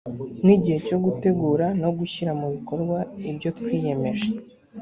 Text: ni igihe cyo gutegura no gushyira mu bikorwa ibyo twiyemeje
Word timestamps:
ni 0.43 0.51
igihe 0.57 0.77
cyo 0.87 0.97
gutegura 1.05 1.65
no 1.81 1.89
gushyira 1.97 2.31
mu 2.39 2.47
bikorwa 2.55 2.97
ibyo 3.29 3.49
twiyemeje 3.57 4.29